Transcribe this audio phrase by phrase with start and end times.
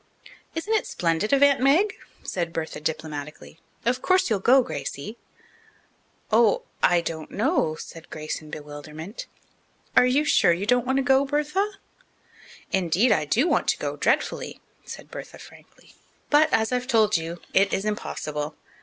[0.55, 1.93] "Isn't it splendid of Aunt Meg?"
[2.23, 3.59] said Bertha diplomatically.
[3.85, 5.15] "Of course you'll go, Gracie."
[6.31, 9.27] "Oh, I don't know," said Grace in bewilderment.
[9.95, 11.73] "Are you sure you don't want to go, Bertha?"
[12.71, 15.93] "Indeed, I do want to go, dreadfully," said Bertha frankly.
[16.31, 18.55] "But as I've told you, it is impossible.